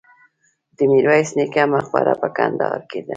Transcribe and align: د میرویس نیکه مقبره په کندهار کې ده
د 0.77 0.79
میرویس 0.91 1.29
نیکه 1.37 1.63
مقبره 1.73 2.13
په 2.21 2.27
کندهار 2.37 2.81
کې 2.89 2.99
ده 3.05 3.09